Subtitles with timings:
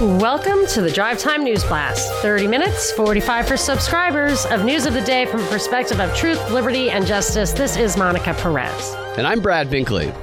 [0.00, 2.12] Welcome to the Drive Time News Blast.
[2.22, 6.52] 30 minutes, 45 for subscribers of news of the day from a perspective of truth,
[6.52, 7.50] liberty, and justice.
[7.50, 8.94] This is Monica Perez.
[9.16, 10.14] And I'm Brad Binkley.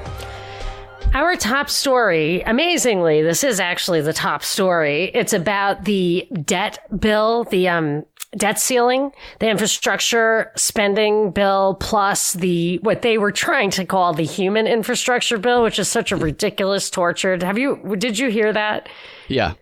[1.14, 5.12] Our top story, amazingly, this is actually the top story.
[5.14, 8.06] It's about the debt bill, the um,
[8.38, 14.24] debt ceiling, the infrastructure spending bill, plus the what they were trying to call the
[14.24, 17.44] human infrastructure bill, which is such a ridiculous, tortured.
[17.44, 17.98] Have you?
[17.98, 18.88] Did you hear that?
[19.28, 19.56] Yeah.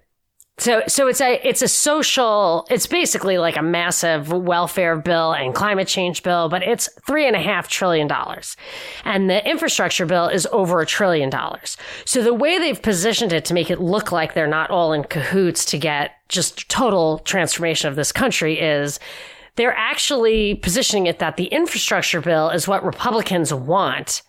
[0.60, 2.68] So, so it's a it's a social.
[2.70, 7.36] It's basically like a massive welfare bill and climate change bill, but it's three and
[7.36, 8.56] a half trillion dollars,
[9.04, 11.76] and the infrastructure bill is over a trillion dollars.
[12.06, 15.06] So the way they've positioned it to make it look like they're not all in
[15.06, 19.00] cahoots to get just total transformation of this country is
[19.56, 24.22] they're actually positioning it that the infrastructure bill is what Republicans want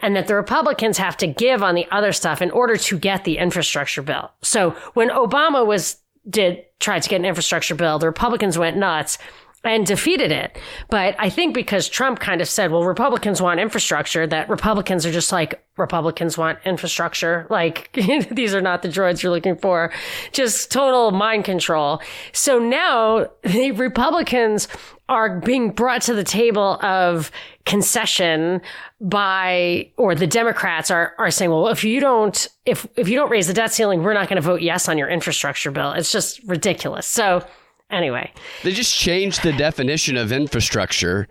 [0.00, 3.24] and that the Republicans have to give on the other stuff in order to get
[3.24, 4.30] the infrastructure bill.
[4.42, 5.96] So when Obama was
[6.28, 9.18] did tried to get an infrastructure bill, the Republicans went nuts
[9.62, 10.56] and defeated it.
[10.88, 15.12] But I think because Trump kind of said, well, Republicans want infrastructure, that Republicans are
[15.12, 17.46] just like, Republicans want infrastructure.
[17.60, 17.92] Like,
[18.30, 19.92] these are not the droids you're looking for.
[20.32, 22.00] Just total mind control.
[22.32, 24.66] So now the Republicans
[25.10, 27.30] are being brought to the table of
[27.66, 28.62] concession
[29.00, 33.30] by or the democrats are are saying well if you don't if if you don't
[33.30, 35.92] raise the debt ceiling we're not going to vote yes on your infrastructure bill.
[35.92, 37.06] It's just ridiculous.
[37.06, 37.44] So
[37.90, 38.32] anyway.
[38.62, 41.28] They just changed the definition of infrastructure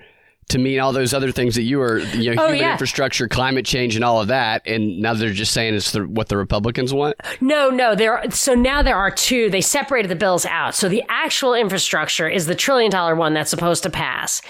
[0.49, 2.71] to mean all those other things that you were, you know, Oh, human yeah.
[2.73, 4.61] infrastructure, climate change, and all of that.
[4.67, 7.15] And now they're just saying it's the, what the Republicans want.
[7.39, 8.17] No, no, there.
[8.17, 9.49] Are, so now there are two.
[9.49, 10.75] They separated the bills out.
[10.75, 14.41] So the actual infrastructure is the trillion dollar one that's supposed to pass.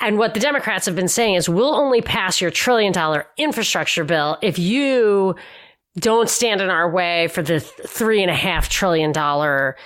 [0.00, 4.04] And what the Democrats have been saying is, we'll only pass your trillion dollar infrastructure
[4.04, 5.34] bill if you
[5.98, 9.76] don't stand in our way for the three and a half trillion dollar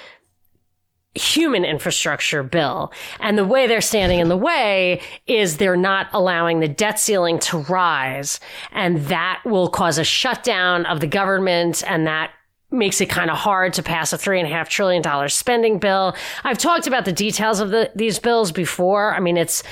[1.15, 2.93] human infrastructure bill.
[3.19, 7.39] And the way they're standing in the way is they're not allowing the debt ceiling
[7.41, 8.39] to rise.
[8.73, 12.31] And that will cause a shutdown of the government and that
[12.73, 15.81] makes it kind of hard to pass a three and a half trillion dollar spending
[15.81, 16.15] bill.
[16.45, 19.13] I've talked about the details of the, these bills before.
[19.13, 19.65] I mean, it's,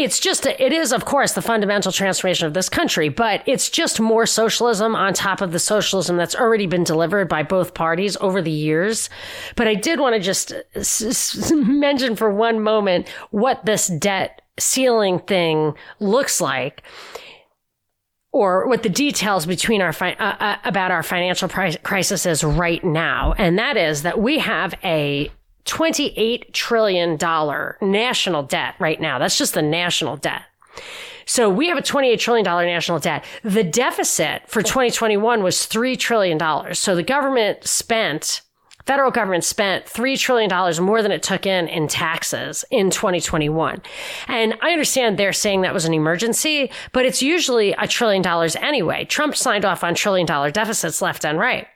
[0.00, 3.68] it's just a, it is of course the fundamental transformation of this country but it's
[3.68, 8.16] just more socialism on top of the socialism that's already been delivered by both parties
[8.20, 9.10] over the years.
[9.56, 10.54] But i did want to just
[11.52, 16.82] mention for one moment what this debt ceiling thing looks like
[18.32, 22.84] or what the details between our fi- uh, uh, about our financial crisis is right
[22.84, 23.34] now.
[23.36, 25.30] And that is that we have a
[25.70, 27.16] $28 trillion
[27.80, 29.18] national debt right now.
[29.18, 30.42] That's just the national debt.
[31.26, 33.24] So we have a $28 trillion national debt.
[33.44, 36.74] The deficit for 2021 was $3 trillion.
[36.74, 38.42] So the government spent,
[38.84, 43.80] federal government spent $3 trillion more than it took in in taxes in 2021.
[44.26, 48.56] And I understand they're saying that was an emergency, but it's usually a trillion dollars
[48.56, 49.04] anyway.
[49.04, 51.68] Trump signed off on trillion dollar deficits left and right.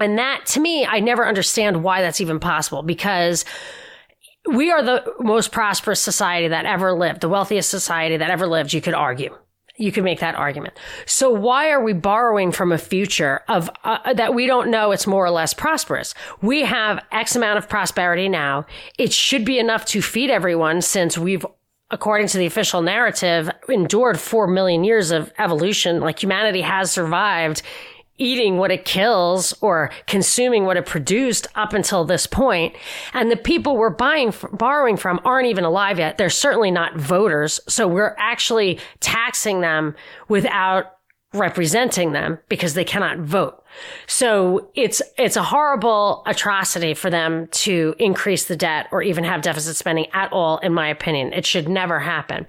[0.00, 3.44] And that to me, I never understand why that's even possible because
[4.50, 8.72] we are the most prosperous society that ever lived, the wealthiest society that ever lived,
[8.72, 9.36] you could argue.
[9.76, 10.74] You could make that argument.
[11.06, 15.06] So why are we borrowing from a future of uh, that we don't know it's
[15.06, 16.14] more or less prosperous?
[16.42, 18.66] We have X amount of prosperity now.
[18.98, 21.46] It should be enough to feed everyone since we've
[21.90, 27.62] according to the official narrative endured 4 million years of evolution like humanity has survived
[28.20, 32.74] eating what it kills or consuming what it produced up until this point.
[33.12, 36.18] And the people we're buying, borrowing from aren't even alive yet.
[36.18, 37.60] They're certainly not voters.
[37.66, 39.96] So we're actually taxing them
[40.28, 40.99] without
[41.32, 43.62] representing them because they cannot vote.
[44.08, 49.42] So it's it's a horrible atrocity for them to increase the debt or even have
[49.42, 51.32] deficit spending at all in my opinion.
[51.32, 52.46] It should never happen.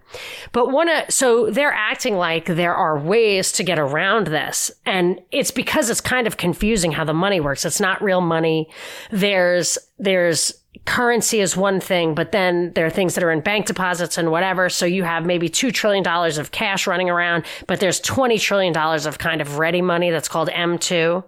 [0.51, 5.51] But one so they're acting like there are ways to get around this and it's
[5.51, 7.66] because it's kind of confusing how the money works.
[7.66, 8.68] It's not real money.
[9.12, 13.65] There's there's currency is one thing, but then there are things that are in bank
[13.65, 14.69] deposits and whatever.
[14.69, 19.18] So you have maybe $2 trillion of cash running around, but there's $20 trillion of
[19.18, 21.23] kind of ready money that's called M2.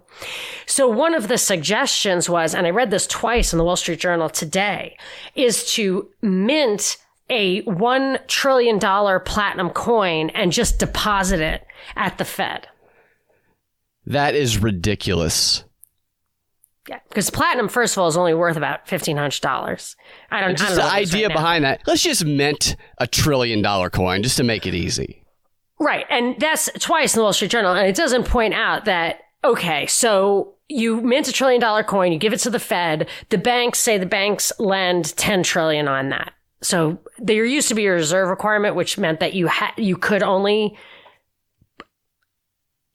[0.66, 4.00] So one of the suggestions was, and I read this twice in the Wall Street
[4.00, 4.96] Journal today,
[5.34, 6.96] is to mint
[7.30, 12.68] a $1 trillion platinum coin and just deposit it at the Fed.
[14.06, 15.64] That is ridiculous.
[16.88, 19.96] Yeah, because platinum, first of all, is only worth about fifteen hundred dollars.
[20.30, 20.50] I don't.
[20.50, 21.40] I Just don't the know is idea right now.
[21.40, 21.80] behind that.
[21.86, 25.24] Let's just mint a trillion dollar coin just to make it easy.
[25.80, 26.04] Right.
[26.10, 27.72] And that's twice in the Wall Street Journal.
[27.74, 32.18] And it doesn't point out that, okay, so you mint a trillion dollar coin, you
[32.18, 33.08] give it to the Fed.
[33.30, 36.32] The banks say the banks lend 10 trillion on that.
[36.62, 40.22] So there used to be a reserve requirement, which meant that you had, you could
[40.22, 40.78] only,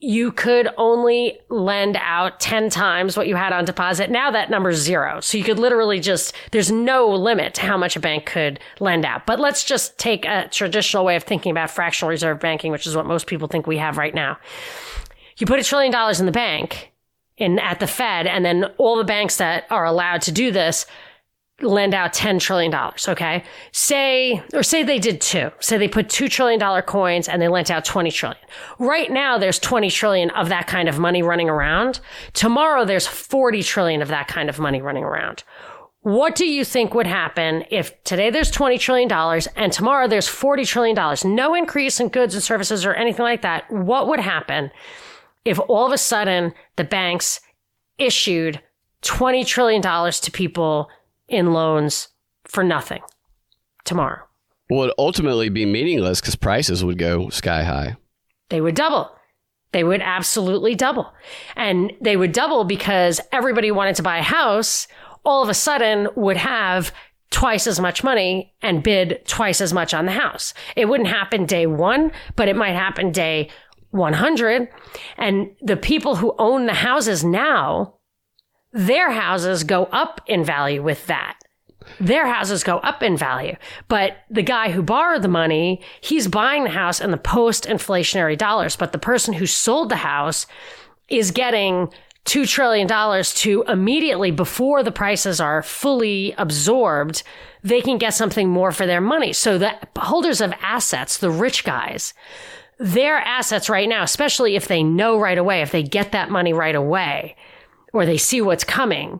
[0.01, 4.09] you could only lend out 10 times what you had on deposit.
[4.09, 5.19] Now that number's zero.
[5.19, 9.05] So you could literally just, there's no limit to how much a bank could lend
[9.05, 9.25] out.
[9.25, 12.95] But let's just take a traditional way of thinking about fractional reserve banking, which is
[12.95, 14.37] what most people think we have right now.
[15.37, 16.93] You put a trillion dollars in the bank
[17.37, 20.85] in at the Fed, and then all the banks that are allowed to do this
[21.61, 22.73] lend out $10 trillion.
[23.07, 23.43] Okay.
[23.71, 25.51] Say, or say they did two.
[25.59, 28.41] Say they put $2 trillion coins and they lent out 20 trillion.
[28.77, 31.99] Right now, there's 20 trillion of that kind of money running around.
[32.33, 35.43] Tomorrow, there's 40 trillion of that kind of money running around.
[36.01, 39.11] What do you think would happen if today there's $20 trillion
[39.55, 41.35] and tomorrow there's $40 trillion?
[41.35, 43.69] No increase in goods and services or anything like that.
[43.69, 44.71] What would happen
[45.43, 47.41] if all of a sudden the banks
[47.97, 48.61] issued
[49.03, 50.89] $20 trillion to people
[51.29, 52.09] in loans
[52.45, 53.01] for nothing
[53.85, 54.23] tomorrow?
[54.69, 57.97] Would ultimately be meaningless because prices would go sky high.
[58.49, 59.11] They would double.
[59.71, 61.13] They would absolutely double.
[61.55, 64.87] And they would double because everybody wanted to buy a house
[65.25, 66.93] all of a sudden would have
[67.31, 70.53] twice as much money and bid twice as much on the house.
[70.75, 73.49] It wouldn't happen day one, but it might happen day
[73.91, 74.67] 100.
[75.17, 77.95] And the people who own the houses now,
[78.71, 81.37] their houses go up in value with that.
[81.99, 83.55] Their houses go up in value.
[83.87, 88.37] But the guy who borrowed the money, he's buying the house in the post inflationary
[88.37, 88.75] dollars.
[88.75, 90.45] But the person who sold the house
[91.07, 91.91] is getting
[92.25, 92.87] $2 trillion
[93.23, 97.23] to immediately before the prices are fully absorbed,
[97.63, 99.33] they can get something more for their money.
[99.33, 102.13] So the holders of assets, the rich guys,
[102.77, 106.53] their assets right now, especially if they know right away, if they get that money
[106.53, 107.35] right away,
[107.93, 109.19] or they see what's coming,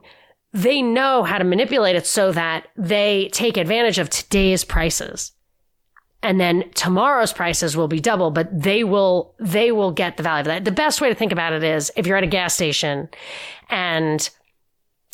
[0.54, 5.32] they know how to manipulate it so that they take advantage of today's prices.
[6.22, 10.42] And then tomorrow's prices will be double, but they will, they will get the value
[10.42, 10.66] of that.
[10.66, 13.10] The best way to think about it is if you're at a gas station
[13.70, 14.30] and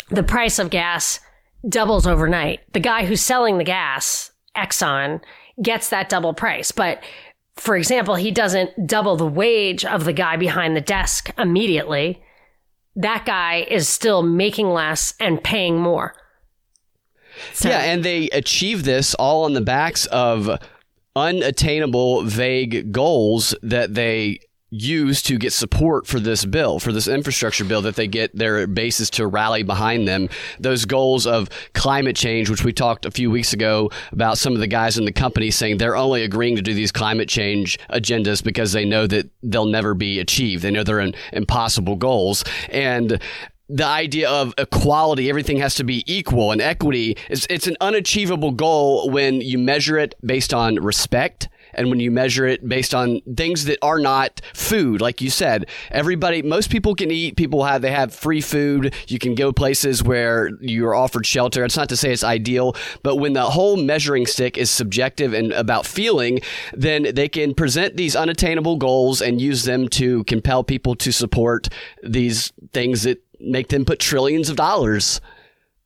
[0.10, 1.19] the price of gas
[1.68, 5.22] doubles overnight, the guy who's selling the gas, Exxon,
[5.62, 6.72] gets that double price.
[6.72, 7.04] But
[7.56, 12.22] for example, he doesn't double the wage of the guy behind the desk immediately.
[12.95, 16.15] That guy is still making less and paying more.
[17.53, 20.50] So, yeah, and they achieve this all on the backs of
[21.15, 24.39] unattainable, vague goals that they
[24.81, 28.68] use to get support for this bill, for this infrastructure bill, that they get their
[28.68, 30.30] bases to rally behind them.
[30.60, 34.60] Those goals of climate change, which we talked a few weeks ago about some of
[34.60, 38.44] the guys in the company saying they're only agreeing to do these climate change agendas
[38.44, 40.63] because they know that they'll never be achieved.
[40.63, 42.44] They know they're impossible goals.
[42.69, 43.19] And
[43.68, 48.51] the idea of equality, everything has to be equal and equity is it's an unachievable
[48.51, 53.22] goal when you measure it based on respect and when you measure it based on
[53.36, 57.81] things that are not food like you said everybody most people can eat people have
[57.81, 61.98] they have free food you can go places where you're offered shelter it's not to
[61.98, 66.39] say it's ideal but when the whole measuring stick is subjective and about feeling
[66.74, 71.70] then they can present these unattainable goals and use them to compel people to support
[72.03, 75.22] these things that make them put trillions of dollars.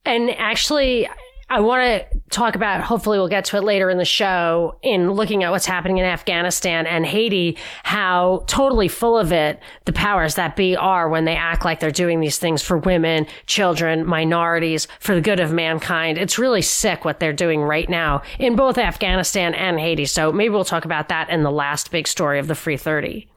[0.06, 1.08] And actually,
[1.52, 5.12] I want to talk about, hopefully, we'll get to it later in the show, in
[5.12, 10.36] looking at what's happening in Afghanistan and Haiti, how totally full of it the powers
[10.36, 14.88] that be are when they act like they're doing these things for women, children, minorities,
[15.00, 16.20] for the good of mankind.
[16.20, 20.06] It's really sick what they're doing right now in both Afghanistan and Haiti.
[20.06, 23.28] So maybe we'll talk about that in the last big story of the Free 30.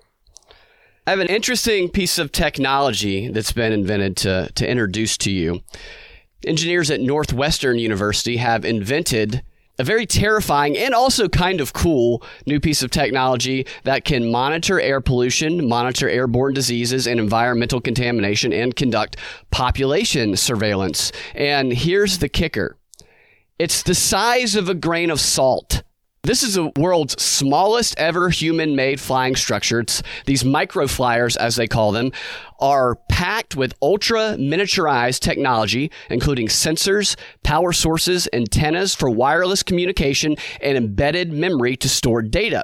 [1.06, 5.62] I have an interesting piece of technology that's been invented to, to introduce to you.
[6.46, 9.42] Engineers at Northwestern University have invented
[9.78, 14.80] a very terrifying and also kind of cool new piece of technology that can monitor
[14.80, 19.16] air pollution, monitor airborne diseases and environmental contamination, and conduct
[19.50, 21.10] population surveillance.
[21.34, 22.76] And here's the kicker
[23.58, 25.82] it's the size of a grain of salt.
[26.24, 29.84] This is the world's smallest ever human made flying structure.
[30.24, 32.12] These microflyers, as they call them,
[32.60, 40.76] are packed with ultra miniaturized technology, including sensors, power sources, antennas for wireless communication, and
[40.76, 42.62] embedded memory to store data.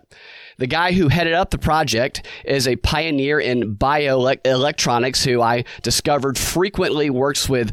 [0.59, 6.39] The guy who headed up the project is a pioneer in bioelectronics who I discovered
[6.39, 7.73] frequently works with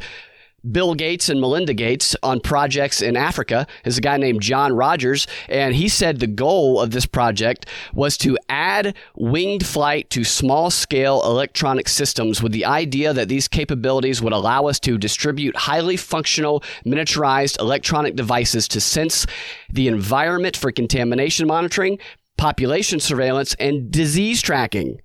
[0.72, 5.27] Bill Gates and Melinda Gates on projects in Africa is a guy named John Rogers.
[5.48, 10.72] And he said the goal of this project was to add winged flight to small
[10.72, 15.98] scale electronic systems with the idea that these capabilities would allow us to distribute highly
[15.98, 19.25] functional miniaturized electronic devices to sense
[19.72, 22.00] the environment for contamination monitoring,
[22.38, 25.00] population surveillance, and disease tracking.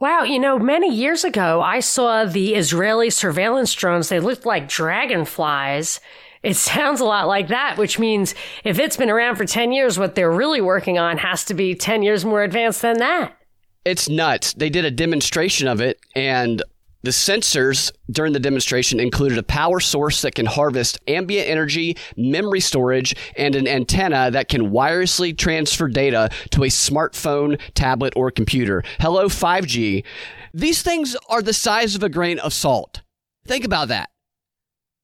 [0.00, 4.08] Wow, you know, many years ago, I saw the Israeli surveillance drones.
[4.08, 6.00] They looked like dragonflies.
[6.42, 9.98] It sounds a lot like that, which means if it's been around for 10 years,
[9.98, 13.36] what they're really working on has to be 10 years more advanced than that.
[13.84, 14.52] It's nuts.
[14.52, 16.62] They did a demonstration of it, and
[17.02, 22.60] the sensors during the demonstration included a power source that can harvest ambient energy, memory
[22.60, 28.82] storage, and an antenna that can wirelessly transfer data to a smartphone, tablet, or computer.
[28.98, 30.04] Hello, 5G.
[30.52, 33.02] These things are the size of a grain of salt.
[33.46, 34.10] Think about that.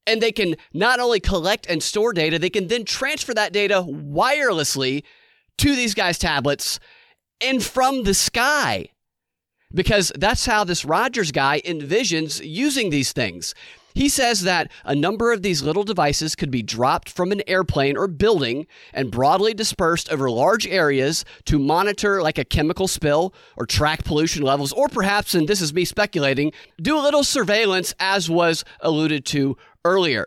[0.07, 3.83] And they can not only collect and store data, they can then transfer that data
[3.87, 5.05] wirelessly
[5.59, 6.81] to these guys' tablets
[7.41, 8.89] and from the sky
[9.75, 13.55] because that's how this Rogers guy envisions using these things.
[13.95, 17.97] He says that a number of these little devices could be dropped from an airplane
[17.97, 23.67] or building and broadly dispersed over large areas to monitor like a chemical spill or
[23.67, 26.53] track pollution levels, or perhaps, and this is me speculating,
[26.83, 30.27] do a little surveillance as was alluded to earlier.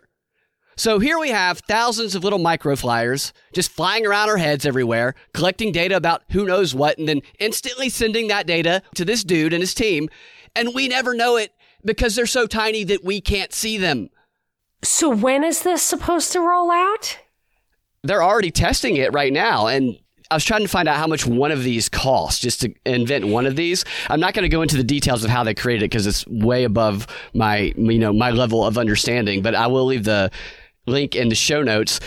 [0.78, 5.72] So here we have thousands of little microflyers just flying around our heads everywhere, collecting
[5.72, 9.60] data about who knows what, and then instantly sending that data to this dude and
[9.60, 10.08] his team.
[10.54, 11.52] And we never know it
[11.84, 14.10] because they're so tiny that we can't see them.
[14.84, 17.18] So when is this supposed to roll out?
[18.04, 19.66] They're already testing it right now.
[19.66, 19.98] And
[20.30, 23.26] I was trying to find out how much one of these costs just to invent
[23.26, 23.84] one of these.
[24.10, 26.26] I'm not going to go into the details of how they created it because it's
[26.28, 29.42] way above my you know my level of understanding.
[29.42, 30.30] But I will leave the
[30.88, 32.00] link in the show notes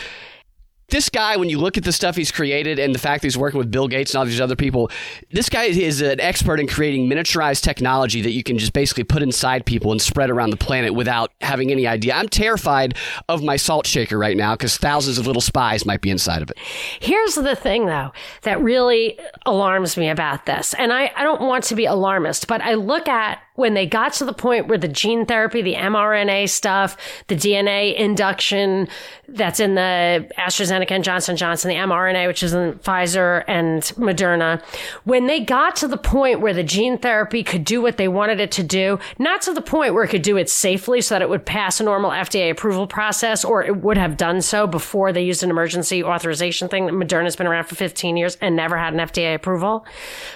[0.91, 3.37] this guy, when you look at the stuff he's created and the fact that he's
[3.37, 4.91] working with Bill Gates and all these other people,
[5.31, 9.23] this guy is an expert in creating miniaturized technology that you can just basically put
[9.23, 12.13] inside people and spread around the planet without having any idea.
[12.13, 12.95] I'm terrified
[13.29, 16.51] of my salt shaker right now because thousands of little spies might be inside of
[16.51, 16.57] it.
[16.99, 18.11] Here's the thing, though,
[18.43, 20.73] that really alarms me about this.
[20.73, 24.11] And I, I don't want to be alarmist, but I look at when they got
[24.11, 28.87] to the point where the gene therapy, the mRNA stuff, the DNA induction
[29.27, 34.61] that's in the AstraZeneca and Johnson Johnson, the mRNA, which is in Pfizer and Moderna,
[35.03, 38.39] when they got to the point where the gene therapy could do what they wanted
[38.39, 41.21] it to do, not to the point where it could do it safely so that
[41.21, 45.13] it would pass a normal FDA approval process, or it would have done so before
[45.13, 46.87] they used an emergency authorization thing.
[46.87, 49.85] that Moderna's been around for 15 years and never had an FDA approval.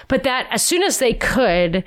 [0.06, 1.82] But that as soon as they could,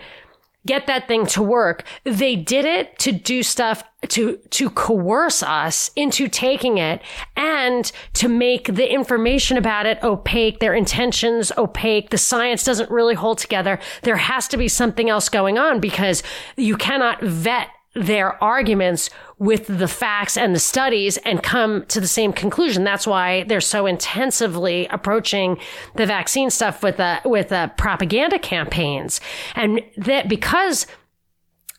[0.65, 1.83] get that thing to work.
[2.03, 7.01] They did it to do stuff to to coerce us into taking it
[7.35, 12.09] and to make the information about it opaque, their intentions opaque.
[12.09, 13.79] The science doesn't really hold together.
[14.03, 16.23] There has to be something else going on because
[16.55, 22.07] you cannot vet their arguments with the facts and the studies and come to the
[22.07, 22.83] same conclusion.
[22.83, 25.57] That's why they're so intensively approaching
[25.95, 29.19] the vaccine stuff with the with the propaganda campaigns,
[29.55, 30.87] and that because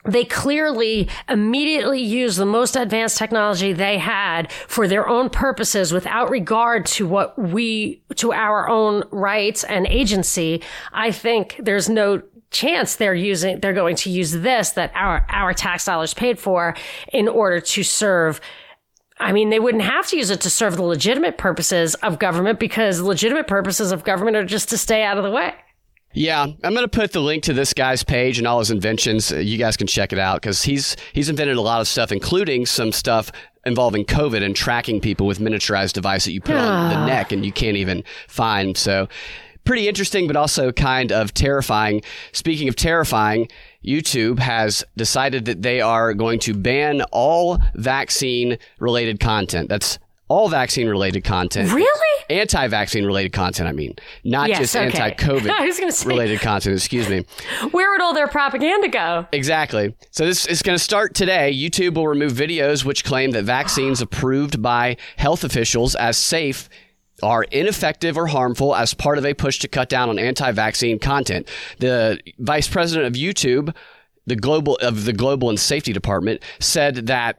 [0.06, 6.30] they clearly immediately used the most advanced technology they had for their own purposes without
[6.30, 10.62] regard to what we, to our own rights and agency.
[10.92, 15.54] I think there's no chance they're using they're going to use this that our our
[15.54, 16.74] tax dollars paid for
[17.12, 18.40] in order to serve
[19.20, 22.58] I mean, they wouldn't have to use it to serve the legitimate purposes of government
[22.58, 25.52] because legitimate purposes of government are just to stay out of the way.
[26.12, 29.30] Yeah, I'm going to put the link to this guy's page and all his inventions.
[29.30, 32.10] Uh, you guys can check it out because he's he's invented a lot of stuff,
[32.10, 33.30] including some stuff
[33.64, 37.06] involving COVID and tracking people with miniaturized device that you put on the ah.
[37.06, 38.76] neck and you can't even find.
[38.76, 39.06] So
[39.70, 42.02] pretty interesting, but also kind of terrifying.
[42.32, 43.48] Speaking of terrifying,
[43.84, 49.68] YouTube has decided that they are going to ban all vaccine related content.
[49.68, 51.70] That's all vaccine related content.
[51.70, 52.24] Really?
[52.28, 53.94] Anti vaccine related content, I mean.
[54.24, 54.86] Not yes, just okay.
[54.86, 57.24] anti COVID related content, excuse me.
[57.70, 59.28] Where would all their propaganda go?
[59.30, 59.94] Exactly.
[60.10, 61.54] So this is going to start today.
[61.54, 66.68] YouTube will remove videos which claim that vaccines approved by health officials as safe
[67.22, 71.48] are ineffective or harmful as part of a push to cut down on anti-vaccine content.
[71.78, 73.74] The vice president of YouTube,
[74.26, 77.38] the global of the global and safety department, said that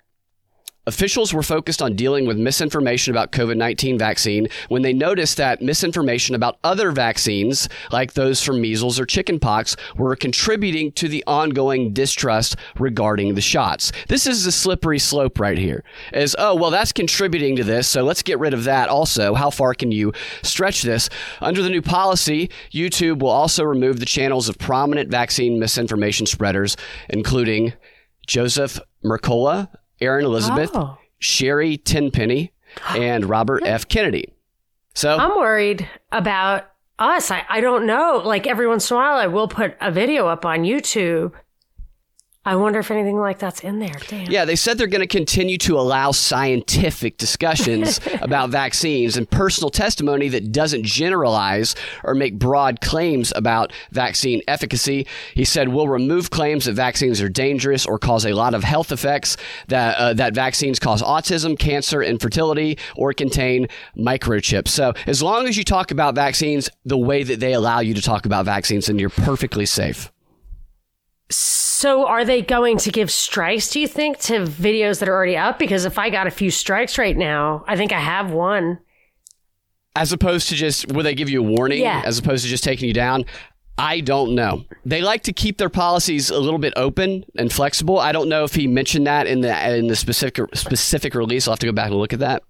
[0.87, 5.61] Officials were focused on dealing with misinformation about COVID 19 vaccine when they noticed that
[5.61, 11.93] misinformation about other vaccines, like those from measles or chickenpox, were contributing to the ongoing
[11.93, 13.91] distrust regarding the shots.
[14.07, 15.83] This is a slippery slope right here.
[16.13, 19.35] Is, oh, well, that's contributing to this, so let's get rid of that also.
[19.35, 21.09] How far can you stretch this?
[21.41, 26.75] Under the new policy, YouTube will also remove the channels of prominent vaccine misinformation spreaders,
[27.07, 27.73] including
[28.25, 29.69] Joseph Mercola,
[30.01, 30.97] Erin Elizabeth, oh.
[31.19, 32.51] Sherri Tenpenny,
[32.89, 33.87] and Robert F.
[33.87, 34.33] Kennedy.
[34.93, 37.31] So I'm worried about us.
[37.31, 38.21] I, I don't know.
[38.23, 41.33] Like every once in a while, I will put a video up on YouTube
[42.43, 43.93] I wonder if anything like that's in there.
[44.07, 44.31] Damn.
[44.31, 49.69] Yeah, they said they're going to continue to allow scientific discussions about vaccines and personal
[49.69, 55.05] testimony that doesn't generalize or make broad claims about vaccine efficacy.
[55.35, 58.91] He said, We'll remove claims that vaccines are dangerous or cause a lot of health
[58.91, 64.69] effects, that, uh, that vaccines cause autism, cancer, infertility, or contain microchips.
[64.69, 68.01] So, as long as you talk about vaccines the way that they allow you to
[68.01, 70.11] talk about vaccines, then you're perfectly safe.
[71.31, 75.37] So are they going to give strikes, do you think, to videos that are already
[75.37, 75.57] up?
[75.57, 78.79] Because if I got a few strikes right now, I think I have one.
[79.95, 81.81] As opposed to just, will they give you a warning?
[81.81, 82.01] Yeah.
[82.05, 83.25] As opposed to just taking you down?
[83.77, 84.65] I don't know.
[84.85, 87.97] They like to keep their policies a little bit open and flexible.
[87.97, 91.47] I don't know if he mentioned that in the in the specific specific release.
[91.47, 92.43] I'll have to go back and look at that.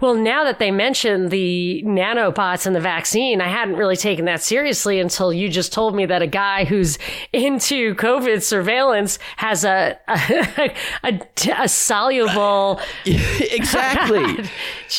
[0.00, 4.42] Well, now that they mentioned the nanobots and the vaccine, I hadn't really taken that
[4.42, 6.98] seriously until you just told me that a guy who's
[7.32, 11.20] into COVID surveillance has a a, a,
[11.58, 12.80] a soluble.
[13.06, 14.48] exactly.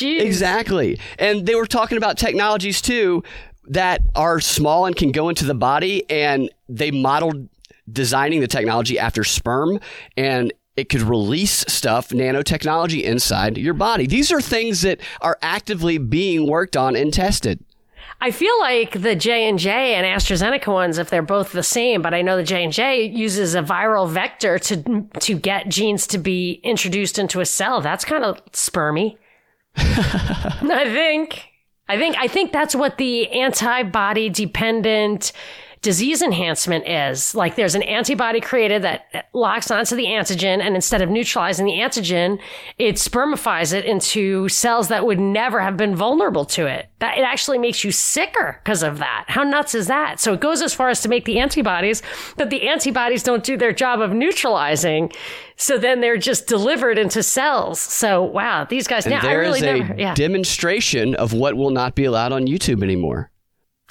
[0.00, 0.98] exactly.
[1.18, 3.22] And they were talking about technologies too
[3.68, 7.48] that are small and can go into the body, and they modeled
[7.90, 9.80] designing the technology after sperm
[10.16, 14.06] and it could release stuff, nanotechnology inside your body.
[14.06, 17.62] These are things that are actively being worked on and tested.
[18.22, 22.02] I feel like the J and J and AstraZeneca ones, if they're both the same,
[22.02, 26.06] but I know the J and J uses a viral vector to to get genes
[26.08, 27.80] to be introduced into a cell.
[27.80, 29.16] That's kind of spermy.
[29.76, 31.46] I think.
[31.88, 32.16] I think.
[32.18, 35.32] I think that's what the antibody dependent
[35.82, 37.34] disease enhancement is.
[37.34, 41.72] Like there's an antibody created that locks onto the antigen, and instead of neutralizing the
[41.72, 42.38] antigen,
[42.78, 46.88] it spermifies it into cells that would never have been vulnerable to it.
[46.98, 49.24] That it actually makes you sicker because of that.
[49.28, 50.20] How nuts is that?
[50.20, 52.02] So it goes as far as to make the antibodies,
[52.36, 55.10] but the antibodies don't do their job of neutralizing.
[55.56, 57.80] So then they're just delivered into cells.
[57.80, 59.06] So wow, these guys.
[59.06, 60.14] And now, there really is a never, yeah.
[60.14, 63.29] demonstration of what will not be allowed on YouTube anymore.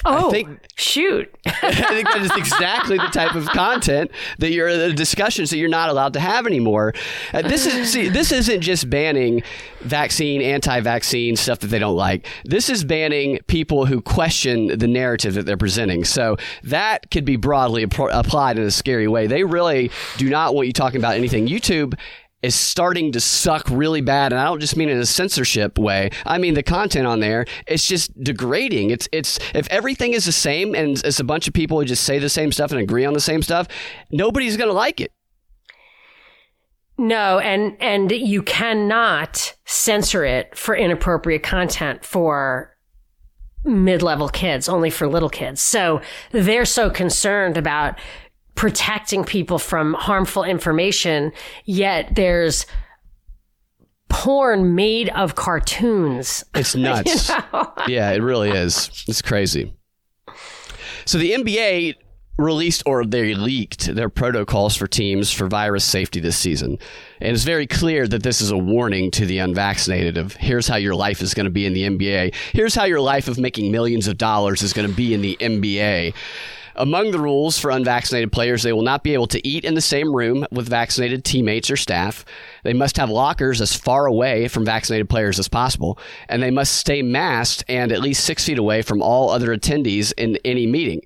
[0.06, 1.30] Oh, I think, shoot.
[1.46, 5.68] I think that is exactly the type of content that you're the discussions that you're
[5.68, 6.94] not allowed to have anymore.
[7.34, 9.44] Uh, this is see, this isn't just banning
[9.82, 12.26] vaccine, anti-vaccine stuff that they don't like.
[12.46, 16.06] This is banning people who question the narrative that they're presenting.
[16.06, 19.28] So that could be broadly applied in a scary way.
[19.28, 21.48] They really do not want you talking about anything.
[21.48, 22.00] YouTube
[22.42, 26.10] is starting to suck really bad and I don't just mean in a censorship way.
[26.26, 28.92] I mean the content on there it's just degrading.
[28.92, 32.04] It's it's if everything is the same and it's a bunch of people who just
[32.04, 33.68] say the same stuff and agree on the same stuff,
[34.12, 35.12] nobody's going to like it.
[36.98, 42.76] No, and and you cannot censor it for inappropriate content for
[43.64, 45.62] mid-level kids, only for little kids.
[45.62, 47.98] So they're so concerned about
[48.60, 51.32] protecting people from harmful information,
[51.64, 52.66] yet there's
[54.10, 56.44] porn made of cartoons.
[56.54, 57.30] It's nuts.
[57.30, 57.74] you know?
[57.88, 59.06] yeah, it really is.
[59.08, 59.74] It's crazy.
[61.06, 61.96] So the NBA
[62.38, 66.78] released or they leaked their protocols for teams for virus safety this season.
[67.22, 70.76] And it's very clear that this is a warning to the unvaccinated of here's how
[70.76, 72.36] your life is going to be in the NBA.
[72.52, 75.38] Here's how your life of making millions of dollars is going to be in the
[75.40, 76.14] NBA.
[76.80, 79.82] Among the rules for unvaccinated players, they will not be able to eat in the
[79.82, 82.24] same room with vaccinated teammates or staff.
[82.64, 86.78] They must have lockers as far away from vaccinated players as possible, and they must
[86.78, 91.02] stay masked and at least six feet away from all other attendees in any meeting.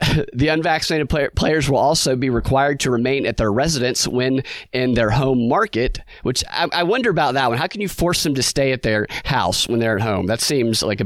[0.32, 4.94] the unvaccinated play- players will also be required to remain at their residence when in
[4.94, 7.58] their home market, which I, I wonder about that one.
[7.58, 10.26] How can you force them to stay at their house when they're at home?
[10.26, 11.04] That seems like a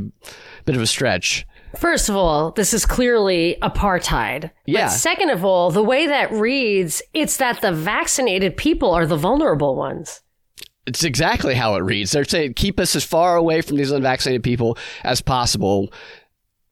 [0.65, 1.47] bit of a stretch.
[1.77, 4.51] First of all, this is clearly apartheid.
[4.67, 4.87] Yeah.
[4.87, 9.17] But second of all, the way that reads, it's that the vaccinated people are the
[9.17, 10.23] vulnerable ones.
[10.87, 12.13] It's exactly how it reads.
[12.13, 15.93] They're saying keep us as far away from these unvaccinated people as possible.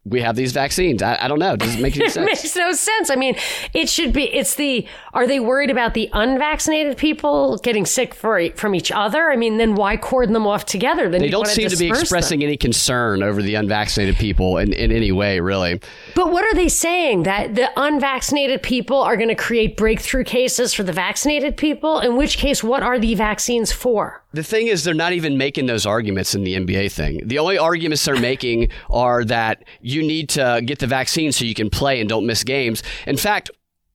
[0.09, 1.03] We have these vaccines.
[1.03, 1.57] I, I don't know.
[1.57, 2.17] Does it make any sense?
[2.17, 3.11] it makes no sense.
[3.11, 3.37] I mean,
[3.75, 4.33] it should be.
[4.33, 4.87] It's the.
[5.13, 9.31] Are they worried about the unvaccinated people getting sick for, from each other?
[9.31, 11.09] I mean, then why cordon them off together?
[11.09, 12.49] Then they don't seem to be expressing them.
[12.49, 15.81] any concern over the unvaccinated people in, in any way, really.
[16.15, 17.25] But what are they saying?
[17.25, 21.99] That the unvaccinated people are going to create breakthrough cases for the vaccinated people?
[21.99, 24.23] In which case, what are the vaccines for?
[24.37, 27.27] The thing is, they're not even making those arguments in the NBA thing.
[27.27, 31.55] The only arguments they're making are that you need to get the vaccine so you
[31.55, 32.83] can play and don't miss games.
[33.07, 33.51] In fact,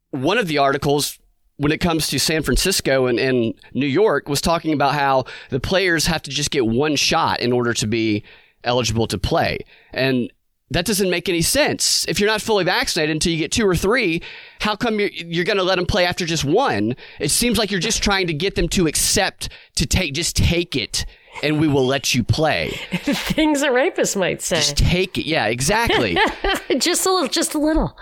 [0.10, 1.20] one of the articles
[1.58, 5.60] when it comes to San Francisco and, and New York was talking about how the
[5.60, 8.24] players have to just get one shot in order to be
[8.64, 9.60] eligible to play.
[9.94, 10.34] And
[10.72, 12.06] that doesn't make any sense.
[12.08, 14.22] If you're not fully vaccinated until you get two or three,
[14.62, 16.96] how come you're, you're going to let them play after just one?
[17.20, 20.76] It seems like you're just trying to get them to accept to take, just take
[20.76, 21.06] it
[21.44, 22.70] and we will let you play.
[22.92, 24.58] Things a rapist might say.
[24.58, 25.26] Just take it.
[25.26, 26.18] Yeah, exactly.
[26.78, 27.98] just a little, just a little.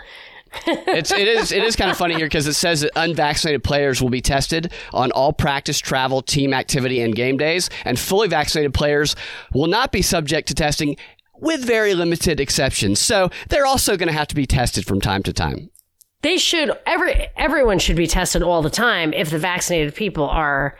[0.65, 4.01] it's it is it is kind of funny here because it says that unvaccinated players
[4.01, 8.73] will be tested on all practice, travel, team activity, and game days, and fully vaccinated
[8.73, 9.15] players
[9.53, 10.97] will not be subject to testing
[11.41, 12.99] with very limited exceptions.
[12.99, 15.69] So they're also going to have to be tested from time to time.
[16.21, 20.77] They should every everyone should be tested all the time if the vaccinated people are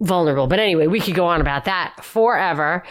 [0.00, 0.48] vulnerable.
[0.48, 2.82] But anyway, we could go on about that forever.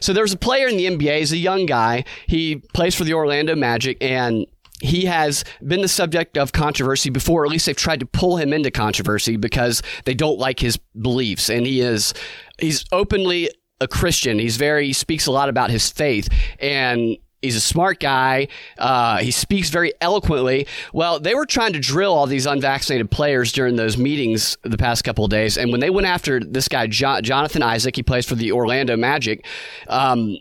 [0.00, 2.04] So there's a player in the NBA, he's a young guy.
[2.26, 4.46] He plays for the Orlando Magic and
[4.80, 8.52] he has been the subject of controversy before, at least they've tried to pull him
[8.52, 11.48] into controversy because they don't like his beliefs.
[11.48, 12.12] And he is
[12.58, 14.38] he's openly a Christian.
[14.38, 18.48] He's very he speaks a lot about his faith and He's a smart guy.
[18.78, 20.66] Uh, he speaks very eloquently.
[20.94, 25.04] Well, they were trying to drill all these unvaccinated players during those meetings the past
[25.04, 25.58] couple of days.
[25.58, 28.96] And when they went after this guy, jo- Jonathan Isaac, he plays for the Orlando
[28.96, 29.44] Magic.
[29.88, 30.38] Um,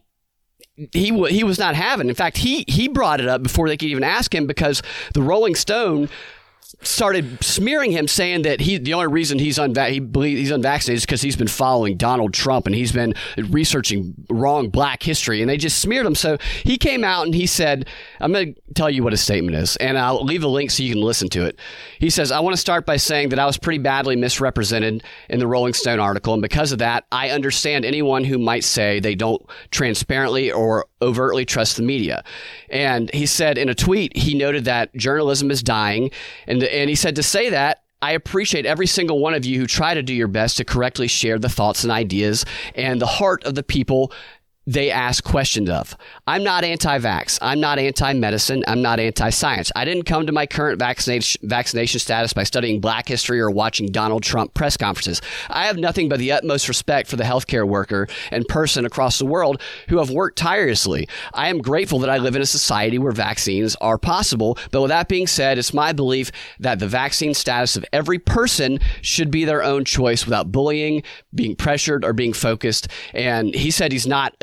[0.93, 2.07] he w- he was not having.
[2.07, 4.81] In fact, he he brought it up before they could even ask him because
[5.13, 6.07] the Rolling Stone
[6.81, 11.05] started smearing him, saying that he the only reason he's unva- he he's unvaccinated is
[11.05, 15.57] because he's been following Donald Trump and he's been researching wrong Black history, and they
[15.57, 16.15] just smeared him.
[16.15, 17.87] So he came out and he said,
[18.19, 20.83] "I'm going to tell you what his statement is, and I'll leave a link so
[20.83, 21.59] you can listen to it."
[21.99, 25.39] He says, "I want to start by saying that I was pretty badly misrepresented in
[25.39, 29.15] the Rolling Stone article, and because of that, I understand anyone who might say they
[29.15, 32.23] don't transparently or overtly trust the media."
[32.69, 36.09] And he said in a tweet, he noted that journalism is dying,
[36.47, 39.65] and and he said to say that I appreciate every single one of you who
[39.65, 42.45] try to do your best to correctly share the thoughts and ideas
[42.75, 44.11] and the heart of the people
[44.65, 45.97] they ask questions of.
[46.25, 47.37] I'm not anti vax.
[47.41, 48.63] I'm not anti medicine.
[48.67, 49.71] I'm not anti science.
[49.75, 54.23] I didn't come to my current vaccination, status by studying black history or watching Donald
[54.23, 55.21] Trump press conferences.
[55.49, 59.25] I have nothing but the utmost respect for the healthcare worker and person across the
[59.25, 61.07] world who have worked tirelessly.
[61.33, 64.57] I am grateful that I live in a society where vaccines are possible.
[64.71, 68.79] But with that being said, it's my belief that the vaccine status of every person
[69.01, 71.03] should be their own choice without bullying,
[71.35, 72.87] being pressured, or being focused.
[73.13, 74.33] And he said he's not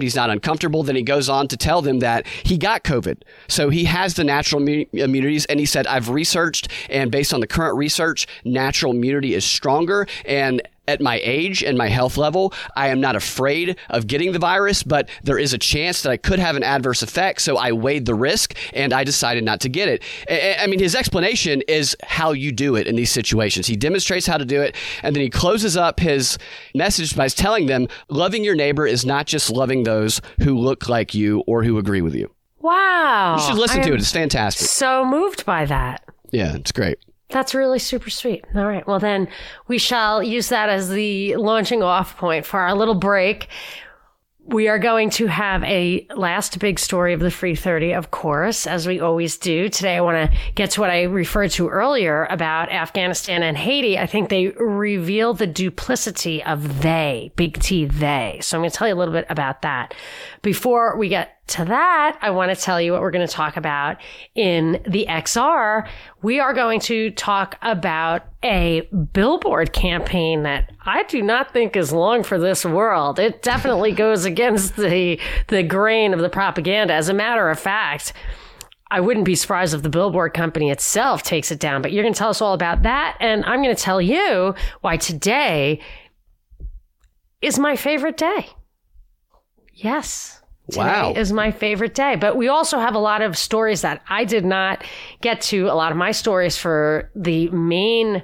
[0.00, 0.82] he's not uncomfortable.
[0.82, 3.22] Then he goes on to tell them that he got COVID.
[3.48, 5.44] So he has the natural immunities.
[5.46, 10.06] And he said, I've researched, and based on the current research, natural immunity is stronger.
[10.24, 14.38] And at my age and my health level, I am not afraid of getting the
[14.40, 17.42] virus, but there is a chance that I could have an adverse effect.
[17.42, 20.02] So I weighed the risk and I decided not to get it.
[20.60, 23.66] I mean, his explanation is how you do it in these situations.
[23.66, 26.38] He demonstrates how to do it, and then he closes up his
[26.74, 31.14] message by telling them loving your neighbor is not just loving those who look like
[31.14, 32.30] you or who agree with you.
[32.60, 33.36] Wow.
[33.36, 34.00] You should listen I to it.
[34.00, 34.66] It's fantastic.
[34.66, 36.02] So moved by that.
[36.30, 36.98] Yeah, it's great.
[37.30, 38.44] That's really super sweet.
[38.54, 38.86] All right.
[38.86, 39.28] Well, then
[39.66, 43.48] we shall use that as the launching off point for our little break.
[44.46, 48.66] We are going to have a last big story of the free 30, of course,
[48.66, 49.68] as we always do.
[49.68, 53.98] Today, I want to get to what I referred to earlier about Afghanistan and Haiti.
[53.98, 58.38] I think they reveal the duplicity of they, big T, they.
[58.40, 59.92] So I'm going to tell you a little bit about that.
[60.40, 63.56] Before we get to that, I want to tell you what we're going to talk
[63.56, 63.96] about
[64.34, 65.88] in the XR.
[66.22, 71.92] We are going to talk about a billboard campaign that I do not think is
[71.92, 73.18] long for this world.
[73.18, 76.94] It definitely goes against the the grain of the propaganda.
[76.94, 78.12] As a matter of fact,
[78.90, 81.82] I wouldn't be surprised if the billboard company itself takes it down.
[81.82, 84.54] But you're going to tell us all about that, and I'm going to tell you
[84.80, 85.80] why today
[87.40, 88.48] is my favorite day.
[89.74, 90.37] Yes.
[90.70, 91.12] Today Wow.
[91.16, 92.16] is my favorite day.
[92.16, 94.84] But we also have a lot of stories that I did not
[95.22, 95.66] get to.
[95.68, 98.22] A lot of my stories for the main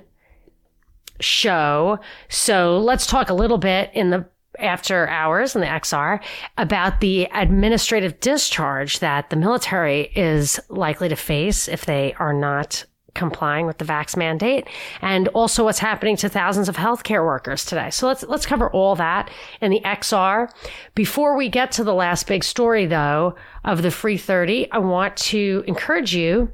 [1.21, 1.99] show.
[2.29, 4.27] So let's talk a little bit in the
[4.61, 6.21] after hours in the XR
[6.59, 12.85] about the administrative discharge that the military is likely to face if they are not
[13.15, 14.67] complying with the vax mandate
[15.01, 17.91] and also what's happening to thousands of healthcare workers today.
[17.91, 20.51] So let's let's cover all that in the XR.
[20.95, 25.17] Before we get to the last big story though of the free 30, I want
[25.17, 26.53] to encourage you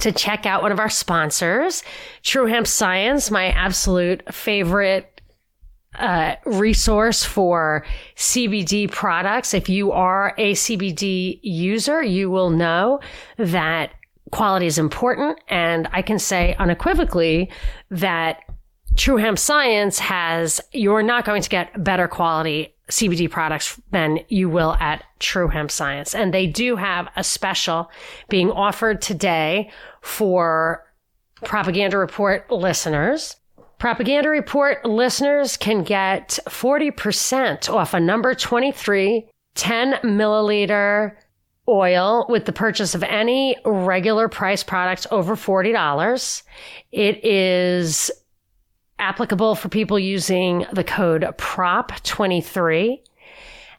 [0.00, 1.82] to check out one of our sponsors,
[2.22, 5.14] True Hemp Science, my absolute favorite
[5.98, 7.84] uh, resource for
[8.16, 9.54] CBD products.
[9.54, 13.00] If you are a CBD user, you will know
[13.36, 13.92] that
[14.34, 15.38] quality is important.
[15.48, 17.50] And I can say unequivocally
[17.90, 18.40] that
[18.96, 24.48] True Hemp Science has, you're not going to get better quality CBD products than you
[24.48, 26.16] will at True Hemp Science.
[26.16, 27.90] And they do have a special
[28.28, 29.70] being offered today
[30.02, 30.84] for
[31.44, 33.36] Propaganda Report listeners.
[33.78, 41.12] Propaganda Report listeners can get 40% off a number 23 10 milliliter
[41.68, 46.42] oil with the purchase of any regular price products over $40.
[46.92, 48.10] It is
[48.98, 53.00] applicable for people using the code PROP23.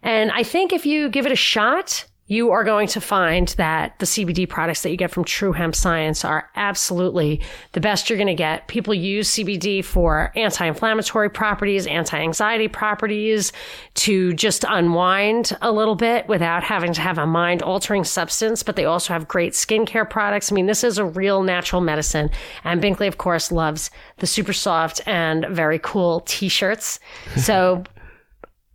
[0.04, 4.00] And I think if you give it a shot, you are going to find that
[4.00, 7.40] the CBD products that you get from True Hemp Science are absolutely
[7.74, 8.68] the best you're going to get.
[8.68, 13.52] People use CBD for anti inflammatory properties, anti anxiety properties,
[13.94, 18.64] to just unwind a little bit without having to have a mind altering substance.
[18.64, 20.52] But they also have great skincare products.
[20.52, 22.32] I mean, this is a real natural medicine.
[22.64, 27.00] And Binkley, of course, loves the super soft and very cool t shirts.
[27.38, 27.84] So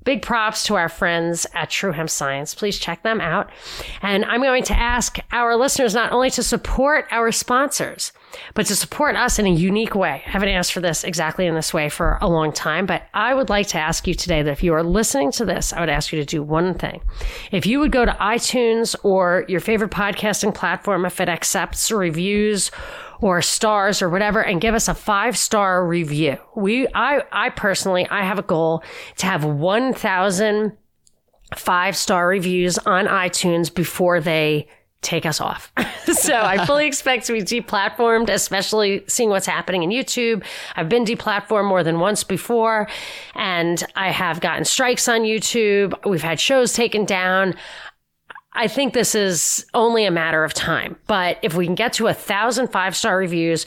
[0.04, 2.54] big props to our friends at True Hemp Science.
[2.54, 3.50] Please check them out.
[4.02, 8.12] And I'm going to ask our listeners not only to support our sponsors,
[8.54, 10.22] but to support us in a unique way.
[10.26, 13.34] I haven't asked for this exactly in this way for a long time, but I
[13.34, 15.88] would like to ask you today that if you are listening to this, I would
[15.88, 17.02] ask you to do one thing.
[17.52, 22.70] If you would go to iTunes or your favorite podcasting platform, if it accepts reviews
[23.20, 26.36] or stars or whatever and give us a five star review.
[26.56, 28.82] We, I, I personally, I have a goal
[29.18, 30.76] to have 1,000
[31.56, 34.68] five star reviews on iTunes before they
[35.02, 35.72] take us off.
[36.04, 40.44] so I fully expect to be deplatformed, especially seeing what's happening in YouTube.
[40.76, 42.86] I've been deplatformed more than once before
[43.34, 45.94] and I have gotten strikes on YouTube.
[46.06, 47.54] We've had shows taken down.
[48.52, 50.96] I think this is only a matter of time.
[51.06, 53.64] But if we can get to a thousand five star reviews,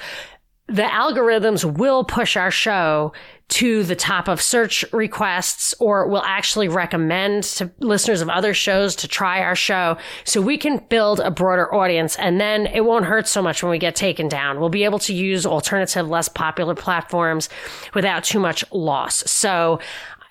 [0.68, 3.14] the algorithms will push our show
[3.50, 8.96] to the top of search requests or will actually recommend to listeners of other shows
[8.96, 13.06] to try our show so we can build a broader audience and then it won't
[13.06, 14.60] hurt so much when we get taken down.
[14.60, 17.50] We'll be able to use alternative, less popular platforms
[17.94, 19.30] without too much loss.
[19.30, 19.80] So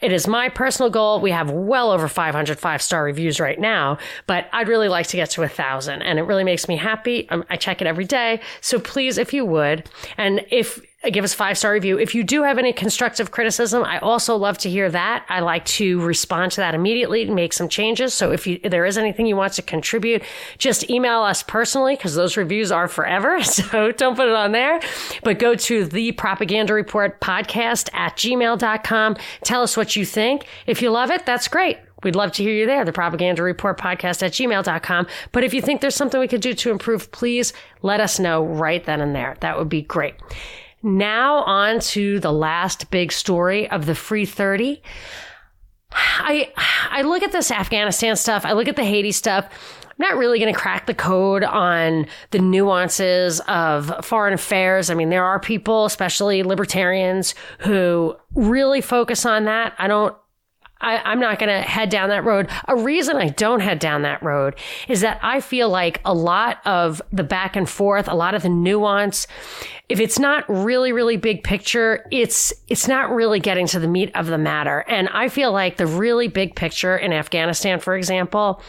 [0.03, 1.21] it is my personal goal.
[1.21, 5.17] We have well over 500 five star reviews right now, but I'd really like to
[5.17, 7.29] get to a thousand and it really makes me happy.
[7.31, 8.41] Um, I check it every day.
[8.61, 9.89] So please, if you would,
[10.19, 11.99] and if give us five star review.
[11.99, 15.25] If you do have any constructive criticism, I also love to hear that.
[15.29, 18.15] I like to respond to that immediately and make some changes.
[18.15, 20.23] So if, you, there is anything you want to contribute,
[20.59, 23.41] just email us personally because those reviews are forever.
[23.53, 24.81] So don't put it on there,
[25.23, 29.17] but go to the propaganda report podcast at gmail.com.
[29.45, 30.47] Tell us what you think.
[30.67, 31.79] If you love it, that's great.
[32.03, 35.07] We'd love to hear you there, the propaganda report podcast at gmail.com.
[35.33, 38.45] But if you think there's something we could do to improve, please let us know
[38.45, 39.37] right then and there.
[39.41, 40.15] That would be great.
[40.83, 44.83] Now on to the last big story of the free 30.
[45.93, 46.53] I
[46.91, 49.47] I look at this Afghanistan stuff, I look at the Haiti stuff.
[49.85, 54.89] I'm not really going to crack the code on the nuances of foreign affairs.
[54.89, 59.75] I mean, there are people, especially libertarians, who really focus on that.
[59.79, 60.17] I don't
[60.83, 62.49] I, am not going to head down that road.
[62.67, 64.57] A reason I don't head down that road
[64.89, 68.43] is that I feel like a lot of the back and forth, a lot of
[68.43, 69.27] the nuance,
[69.93, 74.11] if it's not really, really big picture, it's, it's not really getting to the meat
[74.15, 74.87] of the matter.
[74.89, 78.63] And I feel like the really big picture in Afghanistan, for example,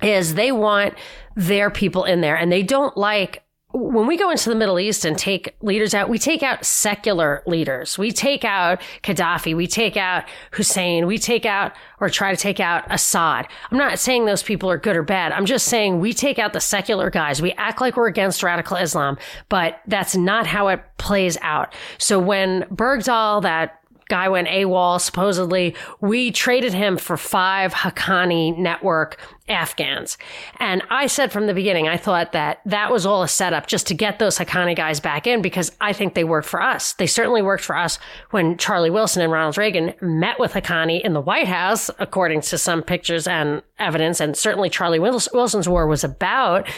[0.00, 0.94] is they want
[1.34, 3.42] their people in there and they don't like
[3.72, 7.42] when we go into the Middle East and take leaders out, we take out secular
[7.46, 7.98] leaders.
[7.98, 9.54] We take out Gaddafi.
[9.54, 11.06] We take out Hussein.
[11.06, 13.46] We take out or try to take out Assad.
[13.70, 15.32] I'm not saying those people are good or bad.
[15.32, 17.42] I'm just saying we take out the secular guys.
[17.42, 19.18] We act like we're against radical Islam,
[19.50, 21.74] but that's not how it plays out.
[21.98, 23.78] So when Bergdahl, that
[24.08, 25.76] guy went AWOL, supposedly.
[26.00, 30.18] We traded him for five Haqqani network Afghans.
[30.58, 33.86] And I said from the beginning, I thought that that was all a setup just
[33.88, 36.92] to get those Haqqani guys back in because I think they worked for us.
[36.94, 37.98] They certainly worked for us
[38.30, 42.58] when Charlie Wilson and Ronald Reagan met with Haqqani in the White House, according to
[42.58, 44.20] some pictures and evidence.
[44.20, 46.68] And certainly Charlie Wilson's war was about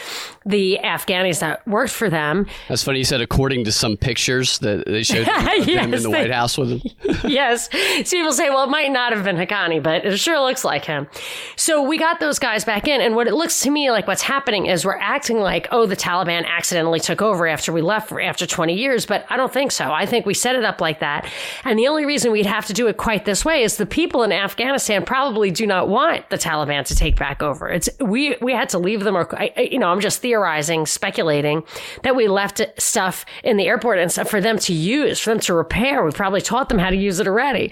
[0.45, 2.47] the Afghanis that worked for them.
[2.69, 2.99] That's funny.
[2.99, 6.31] You said according to some pictures that they showed yes, them in the they, White
[6.31, 6.81] House with him.
[7.29, 7.69] yes.
[7.71, 10.85] So people say, well, it might not have been Haqqani, but it sure looks like
[10.85, 11.07] him.
[11.55, 13.01] So we got those guys back in.
[13.01, 15.95] And what it looks to me like what's happening is we're acting like, oh, the
[15.95, 19.05] Taliban accidentally took over after we left after 20 years.
[19.05, 19.91] But I don't think so.
[19.91, 21.27] I think we set it up like that.
[21.63, 24.23] And the only reason we'd have to do it quite this way is the people
[24.23, 27.69] in Afghanistan probably do not want the Taliban to take back over.
[27.69, 31.63] It's we we had to leave them, or you know, I'm just theorizing, speculating
[32.03, 35.39] that we left stuff in the airport and stuff for them to use, for them
[35.41, 36.03] to repair.
[36.03, 37.71] We probably taught them how to use it already.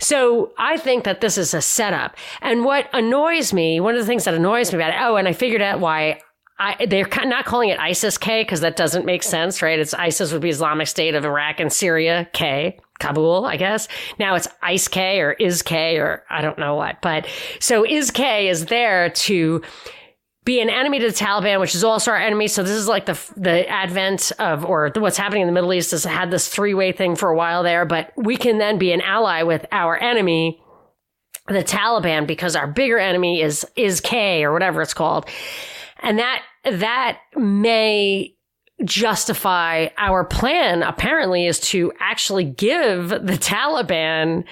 [0.00, 2.16] So I think that this is a setup.
[2.42, 5.26] And what annoys me, one of the things that annoys me about it, oh, and
[5.26, 6.20] I figured out why
[6.58, 9.78] I, they're not calling it ISIS K because that doesn't make sense, right?
[9.78, 12.78] It's ISIS would be Islamic State of Iraq and Syria K.
[12.98, 13.88] Kabul, I guess.
[14.18, 17.02] Now it's ICE K or IS K or I don't know what.
[17.02, 17.26] But
[17.60, 19.62] so IS K is there to
[20.46, 22.46] be an enemy to the Taliban, which is also our enemy.
[22.48, 25.90] So this is like the the advent of or what's happening in the Middle East
[25.90, 28.92] has had this three way thing for a while there, but we can then be
[28.92, 30.62] an ally with our enemy,
[31.48, 35.28] the Taliban, because our bigger enemy is IS K or whatever it's called,
[36.00, 38.34] and that that may
[38.84, 44.44] justify our plan apparently is to actually give the Taliban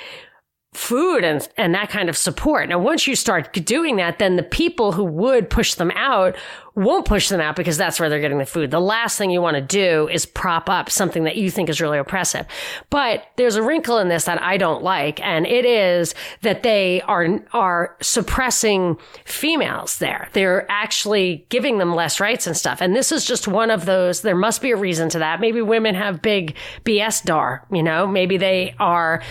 [0.74, 2.68] food and, and that kind of support.
[2.68, 6.37] Now, once you start doing that, then the people who would push them out
[6.74, 8.72] won't push them out because that's where they're getting the food.
[8.72, 11.80] The last thing you want to do is prop up something that you think is
[11.80, 12.46] really oppressive.
[12.90, 17.00] But there's a wrinkle in this that I don't like, and it is that they
[17.02, 20.28] are, are suppressing females there.
[20.32, 22.80] They're actually giving them less rights and stuff.
[22.80, 25.40] And this is just one of those, there must be a reason to that.
[25.40, 29.22] Maybe women have big BS dar, you know, maybe they are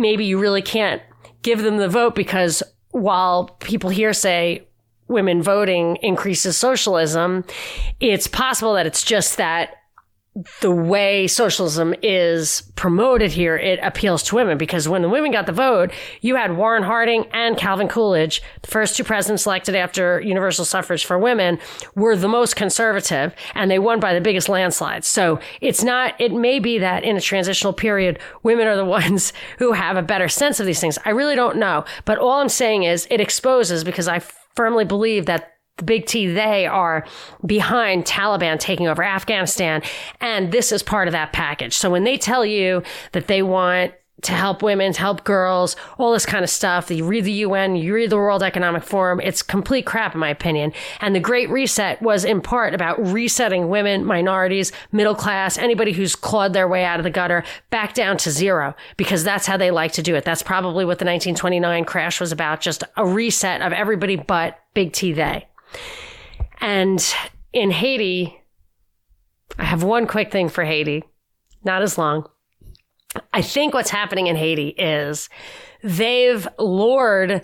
[0.00, 1.02] maybe you really can't
[1.42, 4.66] give them the vote because while people here say
[5.08, 7.44] women voting increases socialism,
[8.00, 9.76] it's possible that it's just that
[10.60, 15.46] the way socialism is promoted here, it appeals to women because when the women got
[15.46, 15.92] the vote,
[16.22, 21.04] you had Warren Harding and Calvin Coolidge, the first two presidents elected after universal suffrage
[21.04, 21.60] for women,
[21.94, 25.06] were the most conservative and they won by the biggest landslides.
[25.06, 29.32] So it's not, it may be that in a transitional period, women are the ones
[29.58, 30.98] who have a better sense of these things.
[31.04, 31.84] I really don't know.
[32.04, 34.18] But all I'm saying is it exposes because I
[34.56, 37.04] firmly believe that the big T, they are
[37.44, 39.82] behind Taliban taking over Afghanistan.
[40.20, 41.76] And this is part of that package.
[41.76, 42.82] So when they tell you
[43.12, 46.90] that they want to help women, to help girls, all this kind of stuff.
[46.90, 49.20] You read the UN, you read the World Economic Forum.
[49.20, 50.72] It's complete crap, in my opinion.
[51.00, 56.16] And the Great Reset was in part about resetting women, minorities, middle class, anybody who's
[56.16, 59.70] clawed their way out of the gutter back down to zero, because that's how they
[59.70, 60.24] like to do it.
[60.24, 64.92] That's probably what the 1929 crash was about, just a reset of everybody but Big
[64.92, 65.46] T they.
[66.60, 67.04] And
[67.52, 68.40] in Haiti,
[69.58, 71.04] I have one quick thing for Haiti,
[71.64, 72.28] not as long.
[73.32, 75.28] I think what's happening in Haiti is
[75.82, 77.42] they've lured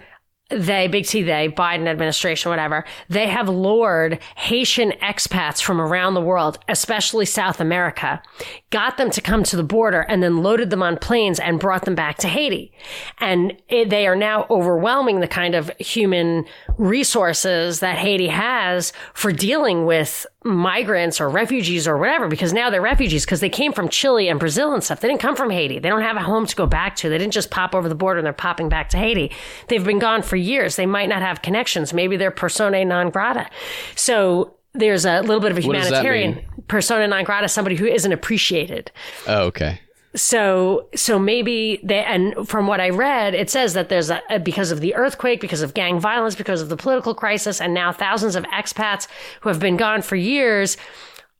[0.51, 6.21] they, big T, they, Biden administration, whatever, they have lured Haitian expats from around the
[6.21, 8.23] world, especially South America,
[8.71, 11.85] got them to come to the border and then loaded them on planes and brought
[11.85, 12.73] them back to Haiti.
[13.19, 16.45] And it, they are now overwhelming the kind of human
[16.79, 22.81] resources that Haiti has for dealing with migrants or refugees or whatever, because now they're
[22.81, 25.01] refugees because they came from Chile and Brazil and stuff.
[25.01, 25.79] They didn't come from Haiti.
[25.79, 27.09] They don't have a home to go back to.
[27.09, 29.31] They didn't just pop over the border and they're popping back to Haiti.
[29.69, 30.77] They've been gone for years.
[30.77, 31.93] They might not have connections.
[31.93, 33.49] Maybe they're persona non grata.
[33.95, 38.91] So there's a little bit of a humanitarian persona non grata, somebody who isn't appreciated.
[39.27, 39.81] Oh, okay.
[40.15, 44.73] So, so maybe they, and from what I read, it says that there's a, because
[44.73, 48.35] of the earthquake, because of gang violence, because of the political crisis, and now thousands
[48.35, 49.07] of expats
[49.43, 50.77] who have been gone for years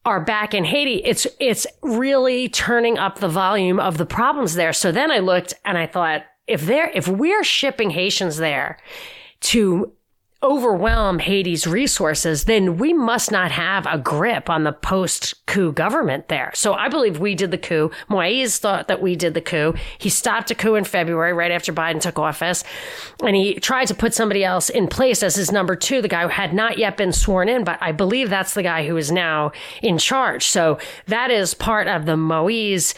[0.05, 1.03] are back in Haiti.
[1.05, 4.73] It's, it's really turning up the volume of the problems there.
[4.73, 8.79] So then I looked and I thought, if they're, if we're shipping Haitians there
[9.41, 9.93] to
[10.43, 16.29] overwhelm Haiti's resources, then we must not have a grip on the post coup government
[16.29, 16.51] there.
[16.55, 17.91] So I believe we did the coup.
[18.09, 19.75] Moise thought that we did the coup.
[19.99, 22.65] He stopped a coup in February, right after Biden took office,
[23.23, 26.23] and he tried to put somebody else in place as his number two, the guy
[26.23, 29.13] who had not yet been sworn in, but I believe that's the guy who is
[29.13, 30.47] now in charge.
[30.47, 32.95] So that is part of the Moise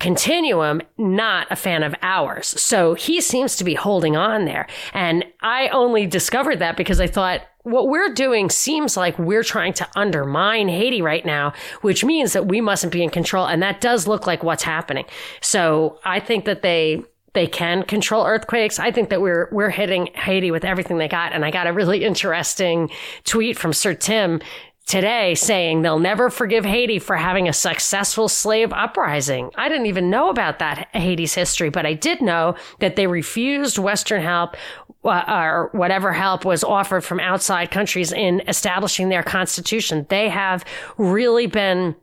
[0.00, 2.48] continuum, not a fan of ours.
[2.60, 4.66] So he seems to be holding on there.
[4.92, 9.74] And I only discovered that because I thought, what we're doing seems like we're trying
[9.74, 11.52] to undermine Haiti right now,
[11.82, 13.46] which means that we mustn't be in control.
[13.46, 15.04] And that does look like what's happening.
[15.42, 17.02] So I think that they
[17.34, 18.78] they can control earthquakes.
[18.78, 21.32] I think that we're we're hitting Haiti with everything they got.
[21.32, 22.90] And I got a really interesting
[23.24, 24.40] tweet from Sir Tim
[24.88, 29.50] today saying they'll never forgive Haiti for having a successful slave uprising.
[29.54, 33.78] I didn't even know about that Haiti's history, but I did know that they refused
[33.78, 34.56] Western help
[35.04, 40.06] uh, or whatever help was offered from outside countries in establishing their constitution.
[40.08, 40.64] They have
[40.96, 41.94] really been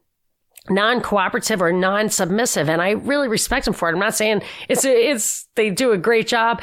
[0.70, 3.94] non-cooperative or non-submissive and I really respect them for it.
[3.94, 6.62] I'm not saying it's it's they do a great job.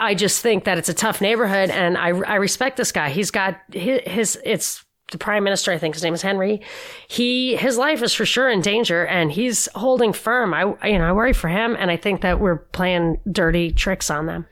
[0.00, 3.10] I just think that it's a tough neighborhood and I I respect this guy.
[3.10, 6.60] He's got his, his it's the prime minister, I think his name is Henry.
[7.08, 10.54] He his life is for sure in danger, and he's holding firm.
[10.54, 14.10] I you know I worry for him, and I think that we're playing dirty tricks
[14.10, 14.46] on them.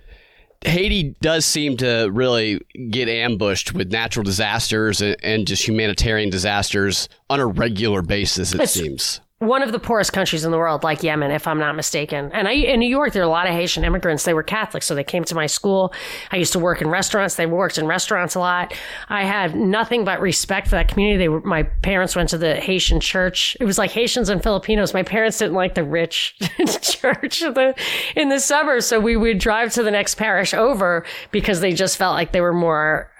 [0.64, 7.40] Haiti does seem to really get ambushed with natural disasters and, just humanitarian disasters on
[7.40, 8.55] a regular basis.
[8.55, 11.59] It it's, seems one of the poorest countries in the world, like Yemen, if I'm
[11.59, 12.30] not mistaken.
[12.32, 14.24] And I, in New York, there are a lot of Haitian immigrants.
[14.24, 15.93] They were Catholic, so they came to my school.
[16.30, 17.34] I used to work in restaurants.
[17.34, 18.72] They worked in restaurants a lot.
[19.09, 21.18] I had nothing but respect for that community.
[21.18, 23.57] They were, my parents went to the Haitian church.
[23.61, 24.95] It was like Haitians and Filipinos.
[24.95, 26.38] My parents didn't like the rich
[26.80, 27.74] church in the,
[28.14, 31.97] in the suburbs, so we would drive to the next parish over because they just
[31.97, 33.11] felt like they were more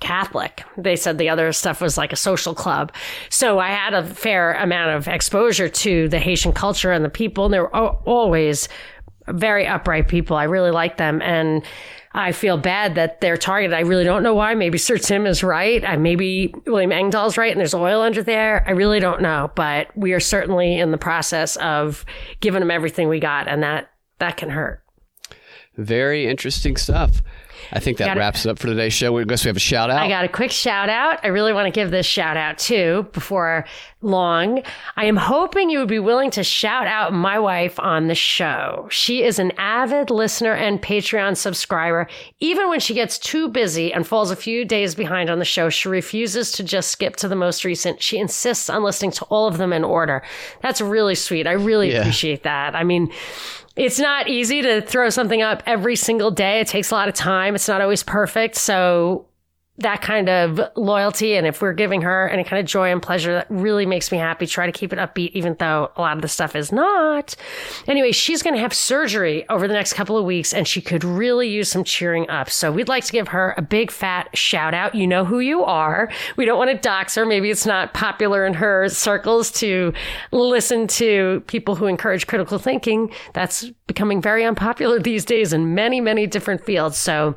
[0.00, 0.62] Catholic.
[0.76, 2.92] They said the other stuff was like a social club.
[3.30, 7.46] So I had a fair amount of exposure to the Haitian culture and the people.
[7.46, 8.68] And they were always
[9.28, 10.36] very upright people.
[10.36, 11.20] I really like them.
[11.22, 11.64] And
[12.12, 13.74] I feel bad that they're targeted.
[13.74, 14.54] I really don't know why.
[14.54, 16.00] Maybe Sir Tim is right.
[16.00, 18.64] maybe William Engdahl's right and there's oil under there.
[18.66, 19.50] I really don't know.
[19.54, 22.04] But we are certainly in the process of
[22.40, 23.48] giving them everything we got.
[23.48, 24.82] And that, that can hurt.
[25.76, 27.22] Very interesting stuff.
[27.72, 29.12] I think that wraps it up for today's show.
[29.12, 29.98] We guess we have a shout out.
[29.98, 31.20] I got a quick shout out.
[31.24, 33.64] I really want to give this shout out too before
[34.02, 34.62] long.
[34.96, 38.86] I am hoping you would be willing to shout out my wife on the show.
[38.90, 42.06] She is an avid listener and Patreon subscriber.
[42.40, 45.68] Even when she gets too busy and falls a few days behind on the show,
[45.68, 48.02] she refuses to just skip to the most recent.
[48.02, 50.22] She insists on listening to all of them in order.
[50.62, 51.46] That's really sweet.
[51.46, 52.00] I really yeah.
[52.00, 52.74] appreciate that.
[52.74, 53.12] I mean,
[53.76, 56.60] it's not easy to throw something up every single day.
[56.60, 57.54] It takes a lot of time.
[57.54, 58.56] It's not always perfect.
[58.56, 59.26] So
[59.78, 63.34] that kind of loyalty and if we're giving her any kind of joy and pleasure
[63.34, 64.46] that really makes me happy.
[64.46, 67.36] Try to keep it upbeat even though a lot of the stuff is not.
[67.86, 71.04] Anyway she's going to have surgery over the next couple of weeks and she could
[71.04, 72.48] really use some cheering up.
[72.48, 74.94] So we'd like to give her a big fat shout out.
[74.94, 76.10] You know who you are.
[76.36, 77.26] We don't want to dox her.
[77.26, 79.92] Maybe it's not popular in her circles to
[80.32, 83.12] listen to people who encourage critical thinking.
[83.34, 86.96] That's becoming very unpopular these days in many many different fields.
[86.96, 87.36] So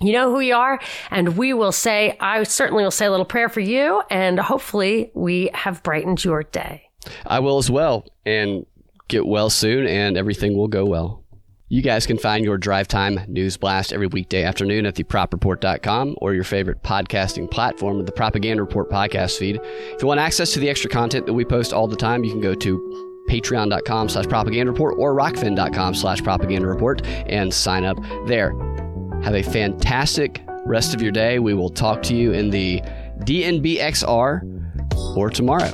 [0.00, 0.80] you know who you are,
[1.10, 5.10] and we will say, I certainly will say a little prayer for you, and hopefully
[5.14, 6.90] we have brightened your day.
[7.26, 8.66] I will as well, and
[9.08, 11.22] get well soon, and everything will go well.
[11.68, 16.32] You guys can find your drive time news blast every weekday afternoon at thepropreport.com or
[16.32, 19.58] your favorite podcasting platform the Propaganda Report podcast feed.
[19.64, 22.30] If you want access to the extra content that we post all the time, you
[22.30, 27.98] can go to patreon.com slash propaganda report or rokfin.com slash propaganda report and sign up
[28.28, 28.52] there.
[29.26, 31.40] Have a fantastic rest of your day.
[31.40, 32.80] We will talk to you in the
[33.24, 35.72] DNBXR or tomorrow.